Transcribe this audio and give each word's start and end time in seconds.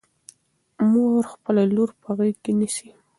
مور 0.91 1.23
خپله 1.33 1.63
لور 1.75 1.89
په 2.01 2.09
غېږ 2.17 2.35
کې 2.43 2.51
نیسي. 2.59 2.89